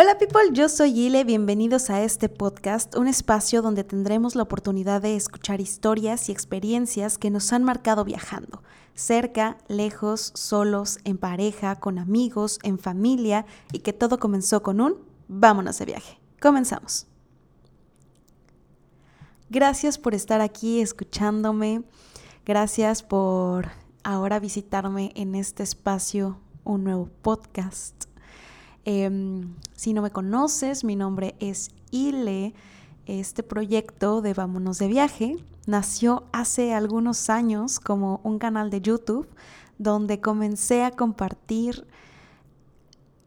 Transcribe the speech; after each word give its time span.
Hola 0.00 0.16
people, 0.16 0.52
yo 0.52 0.68
soy 0.68 0.96
Ile, 0.96 1.24
bienvenidos 1.24 1.90
a 1.90 2.04
este 2.04 2.28
podcast, 2.28 2.94
un 2.94 3.08
espacio 3.08 3.62
donde 3.62 3.82
tendremos 3.82 4.36
la 4.36 4.44
oportunidad 4.44 5.02
de 5.02 5.16
escuchar 5.16 5.60
historias 5.60 6.28
y 6.28 6.32
experiencias 6.32 7.18
que 7.18 7.30
nos 7.30 7.52
han 7.52 7.64
marcado 7.64 8.04
viajando, 8.04 8.62
cerca, 8.94 9.58
lejos, 9.66 10.30
solos, 10.36 11.00
en 11.02 11.18
pareja, 11.18 11.80
con 11.80 11.98
amigos, 11.98 12.60
en 12.62 12.78
familia 12.78 13.44
y 13.72 13.80
que 13.80 13.92
todo 13.92 14.20
comenzó 14.20 14.62
con 14.62 14.80
un 14.80 14.98
vámonos 15.26 15.80
de 15.80 15.86
viaje. 15.86 16.20
Comenzamos. 16.40 17.08
Gracias 19.50 19.98
por 19.98 20.14
estar 20.14 20.40
aquí 20.40 20.80
escuchándome, 20.80 21.82
gracias 22.46 23.02
por 23.02 23.70
ahora 24.04 24.38
visitarme 24.38 25.10
en 25.16 25.34
este 25.34 25.64
espacio, 25.64 26.38
un 26.62 26.84
nuevo 26.84 27.08
podcast. 27.20 28.07
Em, 28.84 29.54
si 29.74 29.92
no 29.92 30.02
me 30.02 30.10
conoces, 30.10 30.84
mi 30.84 30.96
nombre 30.96 31.34
es 31.40 31.70
Ile. 31.90 32.54
Este 33.06 33.42
proyecto 33.42 34.20
de 34.20 34.34
Vámonos 34.34 34.78
de 34.78 34.88
viaje 34.88 35.36
nació 35.66 36.24
hace 36.32 36.74
algunos 36.74 37.30
años 37.30 37.80
como 37.80 38.20
un 38.22 38.38
canal 38.38 38.70
de 38.70 38.80
YouTube 38.82 39.28
donde 39.78 40.20
comencé 40.20 40.84
a 40.84 40.90
compartir 40.90 41.86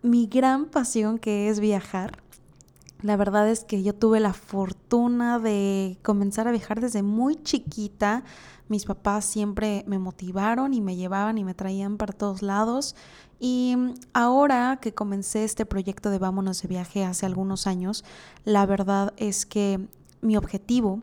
mi 0.03 0.27
gran 0.27 0.65
pasión 0.65 1.17
que 1.17 1.49
es 1.49 1.59
viajar. 1.59 2.20
La 3.01 3.17
verdad 3.17 3.49
es 3.49 3.63
que 3.63 3.81
yo 3.81 3.95
tuve 3.95 4.19
la 4.19 4.33
fortuna 4.33 5.39
de 5.39 5.97
comenzar 6.03 6.47
a 6.47 6.51
viajar 6.51 6.81
desde 6.81 7.01
muy 7.01 7.35
chiquita. 7.35 8.23
Mis 8.67 8.85
papás 8.85 9.25
siempre 9.25 9.83
me 9.87 9.97
motivaron 9.97 10.73
y 10.73 10.81
me 10.81 10.95
llevaban 10.95 11.37
y 11.37 11.43
me 11.43 11.55
traían 11.55 11.97
para 11.97 12.13
todos 12.13 12.41
lados. 12.43 12.95
Y 13.39 13.75
ahora 14.13 14.77
que 14.81 14.93
comencé 14.93 15.43
este 15.43 15.65
proyecto 15.65 16.11
de 16.11 16.19
Vámonos 16.19 16.61
de 16.61 16.67
viaje 16.67 17.03
hace 17.03 17.25
algunos 17.25 17.65
años, 17.65 18.05
la 18.45 18.67
verdad 18.67 19.13
es 19.17 19.47
que 19.47 19.87
mi 20.21 20.37
objetivo 20.37 21.01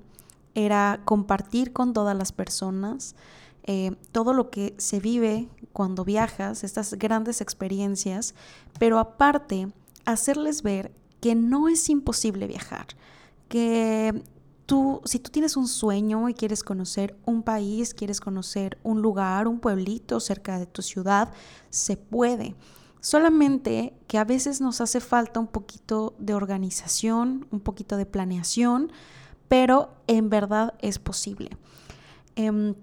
era 0.54 1.00
compartir 1.04 1.72
con 1.72 1.92
todas 1.92 2.16
las 2.16 2.30
personas 2.30 3.16
eh, 3.70 3.96
todo 4.12 4.32
lo 4.32 4.48
que 4.48 4.74
se 4.78 4.98
vive 4.98 5.46
cuando 5.74 6.02
viajas, 6.02 6.64
estas 6.64 6.94
grandes 6.94 7.42
experiencias, 7.42 8.34
pero 8.78 8.98
aparte 8.98 9.68
hacerles 10.06 10.62
ver 10.62 10.90
que 11.20 11.34
no 11.34 11.68
es 11.68 11.88
imposible 11.88 12.46
viajar, 12.46 12.86
que 13.48 14.22
tú, 14.66 15.00
si 15.04 15.18
tú 15.18 15.30
tienes 15.30 15.56
un 15.56 15.66
sueño 15.66 16.28
y 16.28 16.34
quieres 16.34 16.62
conocer 16.62 17.16
un 17.24 17.42
país, 17.42 17.94
quieres 17.94 18.20
conocer 18.20 18.78
un 18.82 19.00
lugar, 19.00 19.48
un 19.48 19.60
pueblito 19.60 20.20
cerca 20.20 20.58
de 20.58 20.66
tu 20.66 20.82
ciudad, 20.82 21.32
se 21.70 21.96
puede. 21.96 22.54
Solamente 23.00 23.94
que 24.06 24.18
a 24.18 24.24
veces 24.24 24.60
nos 24.60 24.80
hace 24.80 25.00
falta 25.00 25.40
un 25.40 25.46
poquito 25.46 26.14
de 26.18 26.34
organización, 26.34 27.46
un 27.50 27.60
poquito 27.60 27.96
de 27.96 28.06
planeación, 28.06 28.92
pero 29.48 29.94
en 30.06 30.28
verdad 30.28 30.74
es 30.80 30.98
posible. 30.98 31.50
Em, 32.36 32.74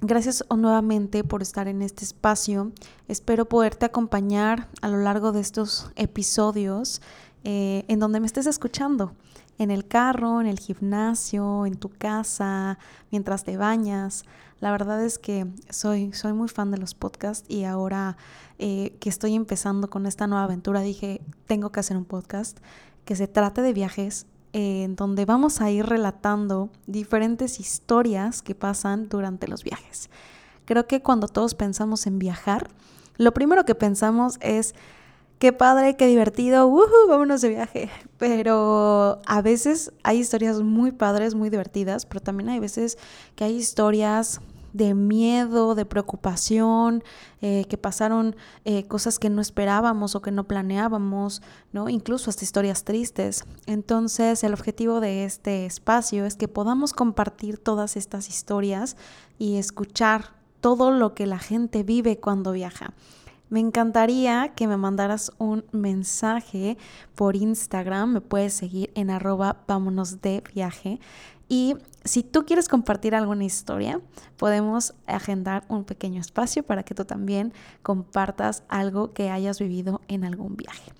gracias 0.00 0.44
nuevamente 0.48 1.24
por 1.24 1.42
estar 1.42 1.68
en 1.68 1.82
este 1.82 2.04
espacio. 2.04 2.72
Espero 3.08 3.48
poderte 3.48 3.84
acompañar 3.84 4.68
a 4.80 4.88
lo 4.88 4.98
largo 4.98 5.32
de 5.32 5.40
estos 5.40 5.90
episodios 5.96 7.02
eh, 7.44 7.84
en 7.88 7.98
donde 8.00 8.20
me 8.20 8.26
estés 8.26 8.46
escuchando 8.46 9.12
en 9.58 9.70
el 9.70 9.86
carro, 9.86 10.40
en 10.40 10.46
el 10.46 10.58
gimnasio, 10.58 11.66
en 11.66 11.76
tu 11.76 11.90
casa, 11.90 12.78
mientras 13.10 13.44
te 13.44 13.56
bañas. 13.56 14.24
La 14.60 14.70
verdad 14.70 15.04
es 15.04 15.18
que 15.18 15.46
soy, 15.70 16.12
soy 16.12 16.32
muy 16.32 16.48
fan 16.48 16.70
de 16.70 16.78
los 16.78 16.94
podcasts 16.94 17.44
y 17.48 17.64
ahora 17.64 18.16
eh, 18.58 18.96
que 19.00 19.08
estoy 19.08 19.34
empezando 19.34 19.90
con 19.90 20.06
esta 20.06 20.26
nueva 20.26 20.44
aventura 20.44 20.80
dije, 20.80 21.20
tengo 21.46 21.70
que 21.70 21.80
hacer 21.80 21.96
un 21.96 22.04
podcast 22.04 22.58
que 23.04 23.16
se 23.16 23.28
trate 23.28 23.62
de 23.62 23.72
viajes 23.72 24.26
en 24.52 24.94
donde 24.94 25.24
vamos 25.24 25.60
a 25.60 25.70
ir 25.70 25.84
relatando 25.84 26.70
diferentes 26.86 27.58
historias 27.58 28.40
que 28.40 28.54
pasan 28.54 29.08
durante 29.08 29.48
los 29.48 29.64
viajes. 29.64 30.08
Creo 30.64 30.86
que 30.86 31.02
cuando 31.02 31.28
todos 31.28 31.54
pensamos 31.54 32.06
en 32.06 32.18
viajar, 32.18 32.70
lo 33.16 33.34
primero 33.34 33.64
que 33.64 33.74
pensamos 33.74 34.38
es 34.40 34.74
qué 35.38 35.52
padre, 35.52 35.96
qué 35.96 36.06
divertido, 36.06 36.70
vámonos 37.08 37.40
de 37.40 37.48
viaje. 37.50 37.90
Pero 38.18 39.20
a 39.26 39.42
veces 39.42 39.92
hay 40.02 40.18
historias 40.18 40.62
muy 40.62 40.92
padres, 40.92 41.34
muy 41.34 41.50
divertidas, 41.50 42.06
pero 42.06 42.20
también 42.20 42.48
hay 42.48 42.60
veces 42.60 42.98
que 43.36 43.44
hay 43.44 43.56
historias 43.56 44.40
de 44.74 44.92
miedo, 44.92 45.76
de 45.76 45.86
preocupación, 45.86 47.04
eh, 47.40 47.64
que 47.68 47.78
pasaron 47.78 48.34
eh, 48.64 48.88
cosas 48.88 49.20
que 49.20 49.30
no 49.30 49.40
esperábamos 49.40 50.16
o 50.16 50.20
que 50.20 50.32
no 50.32 50.44
planeábamos, 50.44 51.42
¿no? 51.72 51.88
Incluso 51.88 52.28
hasta 52.28 52.44
historias 52.44 52.82
tristes. 52.82 53.44
Entonces, 53.66 54.42
el 54.42 54.52
objetivo 54.52 54.98
de 54.98 55.24
este 55.24 55.64
espacio 55.64 56.26
es 56.26 56.34
que 56.34 56.48
podamos 56.48 56.92
compartir 56.92 57.56
todas 57.58 57.96
estas 57.96 58.28
historias 58.28 58.96
y 59.38 59.58
escuchar 59.58 60.32
todo 60.60 60.90
lo 60.90 61.14
que 61.14 61.26
la 61.26 61.38
gente 61.38 61.84
vive 61.84 62.18
cuando 62.18 62.50
viaja. 62.50 62.94
Me 63.50 63.60
encantaría 63.60 64.52
que 64.56 64.66
me 64.66 64.76
mandaras 64.76 65.32
un 65.38 65.64
mensaje 65.72 66.76
por 67.14 67.36
Instagram. 67.36 68.14
Me 68.14 68.20
puedes 68.20 68.54
seguir 68.54 68.90
en 68.94 69.10
arroba 69.10 69.64
vámonos 69.66 70.20
de 70.22 70.42
viaje. 70.54 70.98
Y 71.48 71.76
si 72.04 72.22
tú 72.22 72.46
quieres 72.46 72.68
compartir 72.68 73.14
alguna 73.14 73.44
historia, 73.44 74.00
podemos 74.36 74.94
agendar 75.06 75.64
un 75.68 75.84
pequeño 75.84 76.20
espacio 76.20 76.62
para 76.62 76.82
que 76.82 76.94
tú 76.94 77.04
también 77.04 77.52
compartas 77.82 78.64
algo 78.68 79.12
que 79.12 79.30
hayas 79.30 79.58
vivido 79.58 80.00
en 80.08 80.24
algún 80.24 80.56
viaje. 80.56 80.92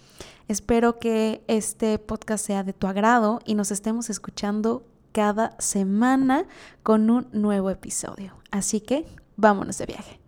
Espero 0.47 0.99
que 0.99 1.43
este 1.49 1.99
podcast 1.99 2.44
sea 2.44 2.62
de 2.62 2.75
tu 2.75 2.87
agrado 2.87 3.41
y 3.47 3.54
nos 3.54 3.71
estemos 3.71 4.10
escuchando 4.10 4.84
cada 5.12 5.56
semana 5.59 6.47
con 6.83 7.09
un 7.09 7.28
nuevo 7.33 7.71
episodio. 7.71 8.34
Así 8.50 8.81
que 8.81 9.06
vámonos 9.37 9.78
de 9.78 9.87
viaje. 9.87 10.24